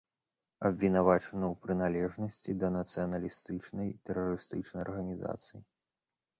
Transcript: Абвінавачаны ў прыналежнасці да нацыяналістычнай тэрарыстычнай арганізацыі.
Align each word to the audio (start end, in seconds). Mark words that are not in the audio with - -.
Абвінавачаны 0.69 1.45
ў 1.51 1.65
прыналежнасці 1.65 2.57
да 2.65 2.73
нацыяналістычнай 2.79 3.95
тэрарыстычнай 4.09 4.81
арганізацыі. 4.89 5.59